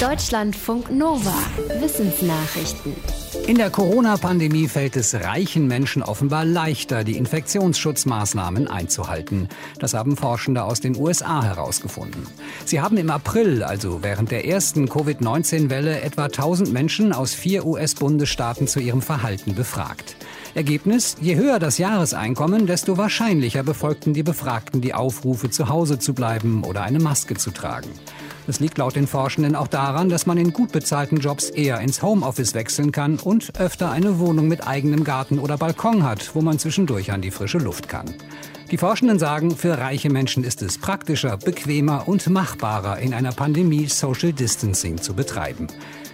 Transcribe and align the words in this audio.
Deutschlandfunk 0.00 0.90
Nova. 0.90 1.32
Wissensnachrichten. 1.80 2.94
In 3.46 3.56
der 3.56 3.70
Corona-Pandemie 3.70 4.68
fällt 4.68 4.94
es 4.94 5.14
reichen 5.14 5.68
Menschen 5.68 6.02
offenbar 6.02 6.44
leichter, 6.44 7.02
die 7.02 7.16
Infektionsschutzmaßnahmen 7.16 8.68
einzuhalten. 8.68 9.48
Das 9.78 9.94
haben 9.94 10.18
Forschende 10.18 10.64
aus 10.64 10.80
den 10.82 10.96
USA 10.98 11.42
herausgefunden. 11.42 12.26
Sie 12.66 12.82
haben 12.82 12.98
im 12.98 13.08
April, 13.08 13.62
also 13.62 14.02
während 14.02 14.30
der 14.30 14.46
ersten 14.46 14.86
Covid-19-Welle, 14.86 16.02
etwa 16.02 16.24
1000 16.24 16.74
Menschen 16.74 17.14
aus 17.14 17.32
vier 17.32 17.64
US-Bundesstaaten 17.64 18.68
zu 18.68 18.80
ihrem 18.80 19.00
Verhalten 19.00 19.54
befragt. 19.54 20.16
Ergebnis, 20.54 21.16
je 21.22 21.36
höher 21.36 21.58
das 21.58 21.78
Jahreseinkommen, 21.78 22.66
desto 22.66 22.98
wahrscheinlicher 22.98 23.62
befolgten 23.62 24.12
die 24.12 24.22
Befragten 24.22 24.82
die 24.82 24.92
Aufrufe, 24.92 25.48
zu 25.48 25.70
Hause 25.70 25.98
zu 25.98 26.12
bleiben 26.12 26.64
oder 26.64 26.82
eine 26.82 26.98
Maske 26.98 27.34
zu 27.34 27.50
tragen. 27.50 27.90
Es 28.48 28.60
liegt 28.60 28.78
laut 28.78 28.94
den 28.94 29.08
Forschenden 29.08 29.56
auch 29.56 29.66
daran, 29.66 30.08
dass 30.08 30.26
man 30.26 30.38
in 30.38 30.52
gut 30.52 30.70
bezahlten 30.70 31.18
Jobs 31.18 31.50
eher 31.50 31.80
ins 31.80 32.00
Homeoffice 32.00 32.54
wechseln 32.54 32.92
kann 32.92 33.18
und 33.18 33.58
öfter 33.58 33.90
eine 33.90 34.20
Wohnung 34.20 34.46
mit 34.46 34.66
eigenem 34.66 35.02
Garten 35.02 35.40
oder 35.40 35.56
Balkon 35.58 36.04
hat, 36.04 36.34
wo 36.34 36.42
man 36.42 36.60
zwischendurch 36.60 37.10
an 37.10 37.22
die 37.22 37.32
frische 37.32 37.58
Luft 37.58 37.88
kann. 37.88 38.14
Die 38.70 38.78
Forschenden 38.78 39.18
sagen, 39.18 39.56
für 39.56 39.78
reiche 39.78 40.10
Menschen 40.10 40.44
ist 40.44 40.62
es 40.62 40.78
praktischer, 40.78 41.36
bequemer 41.36 42.06
und 42.06 42.28
machbarer, 42.28 42.98
in 42.98 43.14
einer 43.14 43.32
Pandemie 43.32 43.86
Social 43.86 44.32
Distancing 44.32 44.98
zu 44.98 45.14
betreiben. 45.14 45.66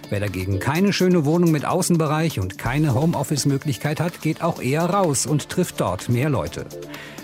Wer 0.09 0.19
dagegen 0.19 0.59
keine 0.59 0.93
schöne 0.93 1.25
Wohnung 1.25 1.51
mit 1.51 1.65
Außenbereich 1.65 2.39
und 2.39 2.57
keine 2.57 2.93
Homeoffice-Möglichkeit 2.93 3.99
hat, 3.99 4.21
geht 4.21 4.43
auch 4.43 4.61
eher 4.61 4.85
raus 4.85 5.25
und 5.25 5.49
trifft 5.49 5.81
dort 5.81 6.09
mehr 6.09 6.29
Leute. 6.29 6.65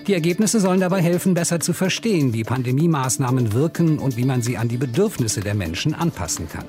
Die 0.10 0.16
Ergebnisse 0.16 0.60
sollen 0.60 0.80
dabei 0.80 1.04
helfen, 1.04 1.36
besser 1.36 1.60
zu 1.60 1.72
verstehen, 1.72 2.34
wie 2.34 2.44
Pandemie-Maßnahmen 2.44 3.54
wirken 3.54 4.00
und 4.00 4.18
wie 4.18 4.26
man 4.26 4.42
sie 4.42 4.58
an 4.58 4.68
die 4.68 4.78
Bedürfnisse 4.78 5.42
der 5.42 5.54
Menschen 5.54 5.94
anpassen 5.94 6.50
kann. 6.50 6.66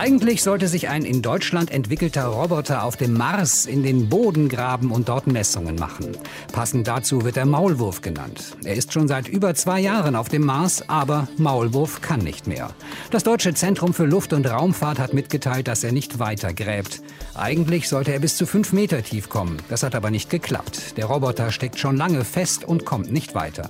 Eigentlich 0.00 0.42
sollte 0.42 0.66
sich 0.66 0.88
ein 0.88 1.04
in 1.04 1.20
Deutschland 1.20 1.70
entwickelter 1.70 2.24
Roboter 2.24 2.84
auf 2.84 2.96
dem 2.96 3.12
Mars 3.12 3.66
in 3.66 3.82
den 3.82 4.08
Boden 4.08 4.48
graben 4.48 4.92
und 4.92 5.10
dort 5.10 5.26
Messungen 5.26 5.76
machen. 5.76 6.16
Passend 6.52 6.88
dazu 6.88 7.22
wird 7.22 7.36
er 7.36 7.44
Maulwurf 7.44 8.00
genannt. 8.00 8.56
Er 8.64 8.76
ist 8.76 8.94
schon 8.94 9.08
seit 9.08 9.28
über 9.28 9.54
zwei 9.54 9.78
Jahren 9.78 10.16
auf 10.16 10.30
dem 10.30 10.46
Mars, 10.46 10.88
aber 10.88 11.28
Maulwurf 11.36 12.00
kann 12.00 12.20
nicht 12.20 12.46
mehr. 12.46 12.70
Das 13.10 13.24
Deutsche 13.24 13.52
Zentrum 13.52 13.92
für 13.92 14.06
Luft- 14.06 14.32
und 14.32 14.50
Raumfahrt 14.50 14.98
hat 14.98 15.12
mitgeteilt, 15.12 15.68
dass 15.68 15.84
er 15.84 15.92
nicht 15.92 16.18
weiter 16.18 16.54
gräbt. 16.54 17.02
Eigentlich 17.34 17.86
sollte 17.86 18.14
er 18.14 18.20
bis 18.20 18.38
zu 18.38 18.46
fünf 18.46 18.72
Meter 18.72 19.02
tief 19.02 19.28
kommen. 19.28 19.58
Das 19.68 19.82
hat 19.82 19.94
aber 19.94 20.10
nicht 20.10 20.30
geklappt. 20.30 20.96
Der 20.96 21.04
Roboter 21.04 21.52
steckt 21.52 21.78
schon 21.78 21.98
lange 21.98 22.24
fest 22.24 22.64
und 22.64 22.86
kommt 22.86 23.12
nicht 23.12 23.34
weiter. 23.34 23.68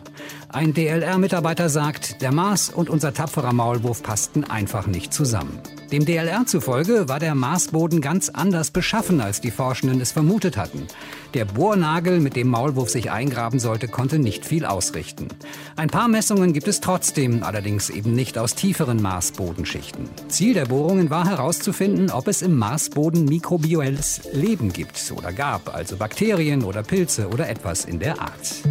Ein 0.48 0.75
DLR-Mitarbeiter 0.75 1.69
sagt, 1.69 2.22
der 2.22 2.31
Mars 2.31 2.70
und 2.70 2.89
unser 2.89 3.12
tapferer 3.15 3.53
Maulwurf 3.53 4.05
passten 4.05 4.44
einfach 4.44 4.87
nicht 4.87 5.12
zusammen. 5.12 5.59
Dem 5.93 6.05
DLR 6.05 6.47
zufolge 6.47 7.09
war 7.09 7.19
der 7.19 7.35
Marsboden 7.35 8.01
ganz 8.01 8.29
anders 8.29 8.71
beschaffen, 8.71 9.21
als 9.21 9.41
die 9.41 9.51
Forschenden 9.51 10.01
es 10.01 10.13
vermutet 10.13 10.57
hatten. 10.57 10.87
Der 11.35 11.45
Bohrnagel, 11.45 12.21
mit 12.21 12.37
dem 12.37 12.49
Maulwurf 12.49 12.91
sich 12.91 13.11
eingraben 13.11 13.59
sollte, 13.59 13.89
konnte 13.89 14.21
nicht 14.21 14.47
viel 14.47 14.65
ausrichten. 14.65 15.29
Ein 15.75 15.91
paar 15.91 16.07
Messungen 16.07 16.53
gibt 16.53 16.69
es 16.69 16.81
trotzdem, 16.81 17.43
allerdings 17.43 17.91
eben 17.91 18.15
nicht 18.15 18.39
aus 18.39 18.55
tieferen 18.55 19.03
Marsbodenschichten. 19.03 20.09
Ziel 20.29 20.55
der 20.55 20.67
Bohrungen 20.67 21.11
war 21.11 21.29
herauszufinden, 21.29 22.11
ob 22.11 22.29
es 22.29 22.43
im 22.43 22.57
Marsboden 22.57 23.25
mikrobielles 23.25 24.21
Leben 24.33 24.73
gibt 24.73 25.13
oder 25.17 25.33
gab, 25.33 25.75
also 25.75 25.97
Bakterien 25.97 26.63
oder 26.63 26.85
Pilze 26.85 27.29
oder 27.29 27.49
etwas 27.49 27.85
in 27.85 27.99
der 27.99 28.21
Art. 28.21 28.63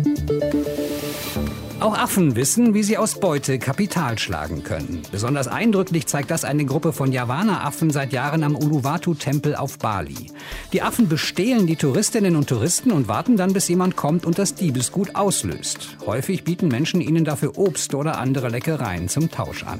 Auch 1.79 1.97
Affen 1.97 2.35
wissen, 2.35 2.73
wie 2.73 2.83
sie 2.83 2.97
aus 2.97 3.21
Beute 3.21 3.57
Kapital 3.57 4.19
schlagen 4.19 4.63
können. 4.63 5.01
Besonders 5.13 5.47
eindrücklich 5.47 6.07
zeigt 6.07 6.29
das 6.29 6.43
eine 6.43 6.65
Gruppe 6.65 6.91
von 6.91 7.13
Javana-Affen 7.13 7.89
seit 7.89 8.11
Jahren 8.11 8.43
am 8.43 8.57
Uluwatu-Tempel 8.57 9.55
auf 9.55 9.77
Bali. 9.77 10.29
Die 10.73 10.81
Affen 10.81 11.07
bestehlen 11.07 11.67
die 11.67 11.77
Touristinnen 11.77 12.35
und 12.35 12.49
Touristen 12.49 12.91
und 12.91 13.07
warten 13.07 13.37
dann, 13.37 13.53
bis 13.53 13.69
jemand 13.69 13.95
kommt 13.95 14.25
und 14.25 14.37
das 14.37 14.55
Diebesgut 14.55 15.15
auslöst. 15.15 15.95
Häufig 16.05 16.43
bieten 16.43 16.67
Menschen 16.67 16.99
ihnen 16.99 17.23
dafür 17.23 17.57
Obst 17.57 17.95
oder 17.95 18.17
andere 18.19 18.49
Leckereien 18.49 19.07
zum 19.07 19.31
Tausch 19.31 19.63
an. 19.63 19.79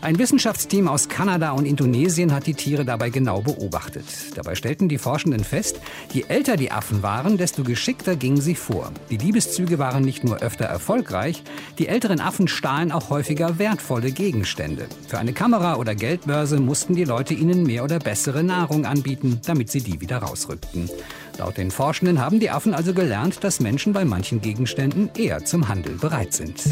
Ein 0.00 0.18
Wissenschaftsteam 0.18 0.88
aus 0.88 1.08
Kanada 1.08 1.52
und 1.52 1.64
Indonesien 1.64 2.32
hat 2.32 2.46
die 2.46 2.54
Tiere 2.54 2.84
dabei 2.84 3.10
genau 3.10 3.40
beobachtet. 3.40 4.04
Dabei 4.34 4.56
stellten 4.56 4.88
die 4.88 4.98
Forschenden 4.98 5.44
fest, 5.44 5.80
je 6.12 6.24
älter 6.26 6.56
die 6.56 6.72
Affen 6.72 7.02
waren, 7.04 7.36
desto 7.36 7.62
geschickter 7.62 8.16
gingen 8.16 8.40
sie 8.40 8.56
vor. 8.56 8.90
Die 9.10 9.18
Diebeszüge 9.18 9.78
waren 9.78 10.04
nicht 10.04 10.24
nur 10.24 10.38
öfter 10.38 10.64
erfolgreich, 10.64 11.31
die 11.78 11.88
älteren 11.88 12.20
Affen 12.20 12.48
stahlen 12.48 12.92
auch 12.92 13.10
häufiger 13.10 13.58
wertvolle 13.58 14.12
Gegenstände. 14.12 14.86
Für 15.08 15.18
eine 15.18 15.32
Kamera 15.32 15.76
oder 15.76 15.94
Geldbörse 15.94 16.58
mussten 16.58 16.94
die 16.94 17.04
Leute 17.04 17.34
ihnen 17.34 17.64
mehr 17.64 17.84
oder 17.84 17.98
bessere 17.98 18.42
Nahrung 18.42 18.86
anbieten, 18.86 19.40
damit 19.46 19.70
sie 19.70 19.80
die 19.80 20.00
wieder 20.00 20.18
rausrückten. 20.18 20.90
Laut 21.38 21.56
den 21.56 21.70
Forschenden 21.70 22.20
haben 22.20 22.40
die 22.40 22.50
Affen 22.50 22.74
also 22.74 22.94
gelernt, 22.94 23.42
dass 23.44 23.60
Menschen 23.60 23.92
bei 23.92 24.04
manchen 24.04 24.40
Gegenständen 24.40 25.10
eher 25.16 25.44
zum 25.44 25.68
Handel 25.68 25.94
bereit 25.94 26.32
sind. 26.32 26.62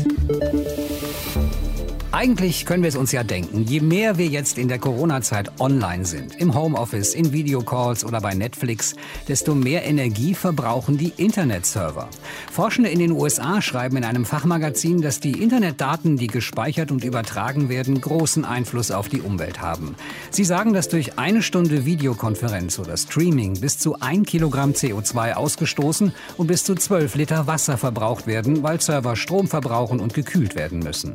Eigentlich 2.12 2.66
können 2.66 2.82
wir 2.82 2.88
es 2.88 2.96
uns 2.96 3.12
ja 3.12 3.22
denken, 3.22 3.62
je 3.62 3.78
mehr 3.78 4.18
wir 4.18 4.26
jetzt 4.26 4.58
in 4.58 4.66
der 4.66 4.80
Corona-Zeit 4.80 5.60
online 5.60 6.04
sind, 6.04 6.34
im 6.40 6.54
Homeoffice, 6.54 7.14
in 7.14 7.32
Videocalls 7.32 8.04
oder 8.04 8.20
bei 8.20 8.34
Netflix, 8.34 8.96
desto 9.28 9.54
mehr 9.54 9.84
Energie 9.84 10.34
verbrauchen 10.34 10.98
die 10.98 11.12
Internetserver. 11.16 12.08
Forschende 12.50 12.90
in 12.90 12.98
den 12.98 13.12
USA 13.12 13.62
schreiben 13.62 13.96
in 13.96 14.02
einem 14.02 14.24
Fachmagazin, 14.24 15.02
dass 15.02 15.20
die 15.20 15.40
Internetdaten, 15.40 16.16
die 16.16 16.26
gespeichert 16.26 16.90
und 16.90 17.04
übertragen 17.04 17.68
werden, 17.68 18.00
großen 18.00 18.44
Einfluss 18.44 18.90
auf 18.90 19.08
die 19.08 19.20
Umwelt 19.20 19.60
haben. 19.60 19.94
Sie 20.32 20.44
sagen, 20.44 20.72
dass 20.72 20.88
durch 20.88 21.16
eine 21.16 21.42
Stunde 21.42 21.84
Videokonferenz 21.84 22.80
oder 22.80 22.96
Streaming 22.96 23.60
bis 23.60 23.78
zu 23.78 24.00
ein 24.00 24.24
Kilogramm 24.24 24.72
CO2 24.72 25.34
ausgestoßen 25.34 26.12
und 26.38 26.46
bis 26.48 26.64
zu 26.64 26.74
zwölf 26.74 27.14
Liter 27.14 27.46
Wasser 27.46 27.78
verbraucht 27.78 28.26
werden, 28.26 28.64
weil 28.64 28.80
Server 28.80 29.14
Strom 29.14 29.46
verbrauchen 29.46 30.00
und 30.00 30.12
gekühlt 30.12 30.56
werden 30.56 30.80
müssen. 30.80 31.14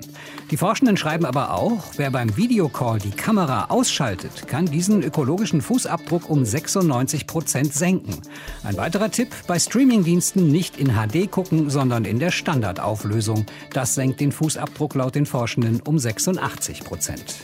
Die 0.51 0.57
Forschenden 0.57 0.84
Forschenden 0.85 0.97
schreiben 0.97 1.25
aber 1.25 1.51
auch, 1.51 1.83
wer 1.97 2.11
beim 2.11 2.37
Videocall 2.37 2.99
die 2.99 3.09
Kamera 3.09 3.65
ausschaltet, 3.69 4.47
kann 4.47 4.67
diesen 4.67 5.01
ökologischen 5.01 5.61
Fußabdruck 5.61 6.29
um 6.29 6.45
96 6.45 7.25
Prozent 7.25 7.73
senken. 7.73 8.21
Ein 8.63 8.77
weiterer 8.77 9.09
Tipp, 9.09 9.29
bei 9.47 9.57
Streamingdiensten 9.57 10.47
nicht 10.47 10.77
in 10.77 10.93
HD 10.93 11.31
gucken, 11.31 11.71
sondern 11.71 12.05
in 12.05 12.19
der 12.19 12.29
Standardauflösung. 12.29 13.47
Das 13.73 13.95
senkt 13.95 14.19
den 14.19 14.31
Fußabdruck 14.31 14.93
laut 14.93 15.15
den 15.15 15.25
Forschenden 15.25 15.81
um 15.81 15.97
86 15.97 16.83
Prozent. 16.83 17.35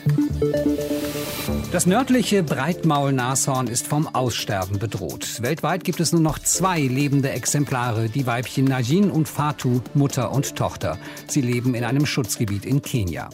Das 1.72 1.86
nördliche 1.86 2.44
Breitmaulnashorn 2.44 3.66
ist 3.66 3.88
vom 3.88 4.06
Aussterben 4.14 4.78
bedroht. 4.78 5.42
Weltweit 5.42 5.82
gibt 5.82 5.98
es 5.98 6.12
nur 6.12 6.20
noch 6.20 6.38
zwei 6.38 6.80
lebende 6.80 7.30
Exemplare, 7.30 8.08
die 8.08 8.26
Weibchen 8.26 8.66
Najin 8.66 9.10
und 9.10 9.28
Fatu, 9.28 9.80
Mutter 9.94 10.30
und 10.30 10.54
Tochter. 10.54 10.98
Sie 11.26 11.40
leben 11.40 11.74
in 11.74 11.82
einem 11.82 12.06
Schutzgebiet 12.06 12.66
in 12.66 12.82
Kenia. 12.82 13.30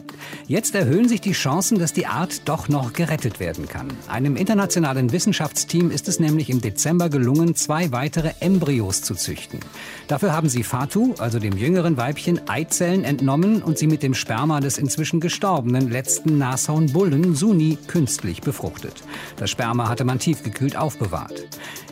Jetzt 0.46 0.74
erhöhen 0.74 1.08
sich 1.08 1.20
die 1.20 1.32
Chancen, 1.32 1.78
dass 1.78 1.92
die 1.92 2.06
Art 2.06 2.48
doch 2.48 2.68
noch 2.68 2.92
gerettet 2.92 3.40
werden 3.40 3.68
kann. 3.68 3.88
Einem 4.08 4.36
internationalen 4.36 5.12
Wissenschaftsteam 5.12 5.90
ist 5.90 6.08
es 6.08 6.20
nämlich 6.20 6.50
im 6.50 6.60
Dezember 6.60 7.08
gelungen, 7.08 7.54
zwei 7.54 7.92
weitere 7.92 8.32
Embryos 8.40 9.02
zu 9.02 9.14
züchten. 9.14 9.60
Dafür 10.06 10.32
haben 10.32 10.48
sie 10.48 10.62
Fatu, 10.62 11.14
also 11.18 11.38
dem 11.38 11.56
jüngeren 11.56 11.96
Weibchen, 11.96 12.48
Eizellen 12.48 13.04
entnommen 13.04 13.62
und 13.62 13.78
sie 13.78 13.86
mit 13.86 14.02
dem 14.02 14.14
Sperma 14.14 14.60
des 14.60 14.78
inzwischen 14.78 15.20
gestorbenen 15.20 15.90
letzten 15.90 16.38
Nashornbullen 16.38 17.34
Suni 17.34 17.76
künstlich 17.86 18.40
befruchtet. 18.40 19.02
Das 19.36 19.50
Sperma 19.50 19.88
hatte 19.88 20.04
man 20.04 20.18
tiefgekühlt 20.18 20.76
aufbewahrt. 20.76 21.46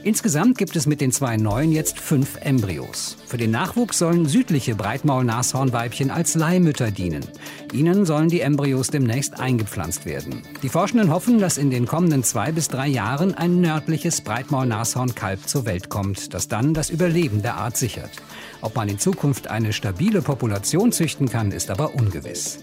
Insgesamt 0.07 0.57
gibt 0.57 0.77
es 0.77 0.87
mit 0.87 1.01
den 1.01 1.11
zwei 1.11 1.37
neuen 1.37 1.73
jetzt 1.73 1.99
fünf 1.99 2.39
Embryos. 2.41 3.17
Für 3.27 3.39
den 3.39 3.51
Nachwuchs 3.51 3.99
sollen 3.99 4.27
südliche 4.27 4.77
Breitmaul-Nashornweibchen 4.77 6.13
als 6.13 6.37
Leihmütter 6.37 6.93
dienen. 6.93 7.27
Ihnen 7.73 8.07
sollen 8.07 8.29
die 8.29 8.41
Embryos 8.41 8.87
demnächst 8.87 9.41
eingepflanzt 9.41 10.07
werden. 10.07 10.45
Die 10.63 10.69
Forschenden 10.69 11.11
hoffen, 11.11 11.41
dass 11.41 11.59
in 11.59 11.71
den 11.71 11.87
kommenden 11.87 12.23
zwei 12.23 12.53
bis 12.53 12.69
drei 12.69 12.87
Jahren 12.87 13.35
ein 13.35 13.61
nördliches 13.61 14.21
Breitmaul-Nashornkalb 14.21 15.49
zur 15.49 15.67
Welt 15.67 15.89
kommt, 15.89 16.35
das 16.35 16.47
dann 16.47 16.73
das 16.73 16.89
Überleben 16.89 17.43
der 17.43 17.57
Art 17.57 17.77
sichert. 17.77 18.13
Ob 18.61 18.77
man 18.77 18.89
in 18.89 19.01
Zukunft 19.01 19.49
eine 19.49 19.73
stabile 19.73 20.23
Population 20.23 20.93
züchten 20.93 21.29
kann, 21.29 21.51
ist 21.51 21.69
aber 21.69 21.97
ungewiss. 21.97 22.61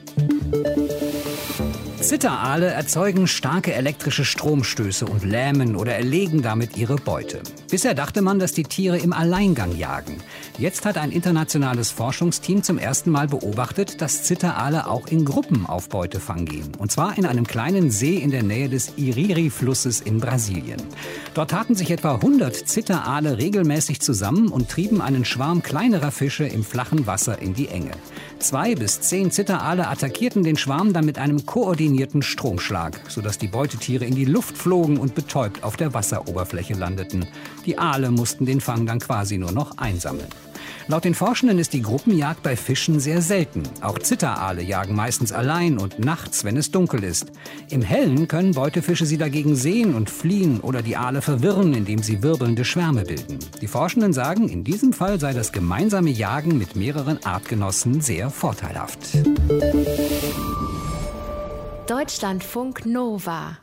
Zitteraale 2.04 2.66
erzeugen 2.68 3.28
starke 3.28 3.74
elektrische 3.74 4.26
Stromstöße 4.26 5.06
und 5.06 5.24
lähmen 5.24 5.78
oder 5.78 5.96
erlegen 5.96 6.42
damit 6.42 6.76
ihre 6.76 6.98
Beute. 6.98 7.42
Bisher 7.72 7.94
dachte 7.94 8.22
man, 8.22 8.40
dass 8.40 8.52
die 8.52 8.64
Tiere 8.64 8.98
im 8.98 9.14
Alleingang 9.14 9.74
jagen. 9.78 10.18
Jetzt 10.58 10.86
hat 10.86 10.98
ein 10.98 11.12
internationales 11.12 11.92
Forschungsteam 11.92 12.62
zum 12.62 12.78
ersten 12.78 13.10
Mal 13.10 13.28
beobachtet, 13.28 14.02
dass 14.02 14.24
Zitteraale 14.24 14.88
auch 14.88 15.08
in 15.08 15.24
Gruppen 15.24 15.66
auf 15.66 15.88
Beutefang 15.88 16.44
gehen. 16.44 16.74
Und 16.78 16.92
zwar 16.92 17.18
in 17.18 17.26
einem 17.26 17.48
kleinen 17.48 17.90
See 17.90 18.18
in 18.18 18.32
der 18.32 18.44
Nähe 18.44 18.68
des 18.68 18.98
Iriri-Flusses 18.98 20.02
in 20.02 20.20
Brasilien. 20.20 20.84
Dort 21.34 21.52
taten 21.52 21.74
sich 21.74 21.90
etwa 21.90 22.16
100 22.16 22.54
Zitteraale 22.54 23.38
regelmäßig 23.38 24.02
zusammen 24.02 24.50
und 24.50 24.70
trieben 24.70 25.02
einen 25.02 25.24
Schwarm 25.24 25.64
kleinerer 25.64 26.12
Fische 26.12 26.44
im 26.44 26.66
flachen 26.66 27.08
Wasser 27.08 27.42
in 27.42 27.54
die 27.54 27.70
Enge. 27.70 27.92
Zwei 28.44 28.75
bis 28.75 29.00
zehn 29.00 29.31
Zitteraale 29.31 29.88
attackierten 29.88 30.44
den 30.44 30.57
Schwarm 30.57 30.92
dann 30.92 31.06
mit 31.06 31.18
einem 31.18 31.45
koordinierten 31.45 32.22
Stromschlag, 32.22 33.00
sodass 33.07 33.38
die 33.38 33.48
Beutetiere 33.48 34.04
in 34.04 34.16
die 34.16 34.25
Luft 34.25 34.57
flogen 34.57 34.98
und 34.98 35.16
betäubt 35.16 35.63
auf 35.63 35.78
der 35.78 35.94
Wasseroberfläche 35.94 36.74
landeten. 36.74 37.25
Die 37.66 37.78
Aale 37.78 38.12
mussten 38.12 38.45
den 38.45 38.60
Fang 38.60 38.86
dann 38.86 39.00
quasi 39.00 39.38
nur 39.38 39.54
noch 39.54 39.78
einsammeln. 39.78 40.28
Laut 40.88 41.06
den 41.06 41.16
Forschenden 41.16 41.60
ist 41.60 41.74
die 41.74 41.82
Gruppenjagd 41.82 42.44
bei 42.44 42.58
Fischen 42.58 43.00
sehr 43.00 43.22
selten. 43.22 43.64
Auch 43.82 44.00
Zitteraale 44.00 44.62
jagen 44.62 44.96
meistens 44.96 45.32
allein 45.32 45.78
und 45.78 46.00
nachts, 46.00 46.44
wenn 46.44 46.58
es 46.58 46.72
dunkel 46.72 47.04
ist. 47.04 47.32
Im 47.70 47.82
Hellen 47.82 48.28
können 48.28 48.54
Beutefische 48.54 49.06
sie 49.06 49.18
dagegen 49.18 49.56
sehen 49.56 49.96
und 49.96 50.10
fliehen 50.10 50.60
oder 50.60 50.82
die 50.82 50.98
Aale 50.98 51.22
verwirren, 51.22 51.74
indem 51.74 52.00
sie 52.00 52.22
wirbelnde 52.22 52.66
Schwärme 52.66 53.04
bilden. 53.04 53.40
Die 53.62 53.68
Forschenden 53.68 54.12
sagen, 54.12 54.50
in 54.50 54.64
diesem 54.64 54.92
Fall 54.92 55.20
sei 55.20 55.34
das 55.34 55.52
gemeinsame 55.54 56.10
Jagen 56.10 56.58
mit 56.58 56.76
mehreren 56.76 57.24
Artgenossen 57.24 58.02
sehr 58.02 58.30
vorteilhaft. 58.30 59.00
Deutschlandfunk 61.88 62.86
Nova 62.86 63.58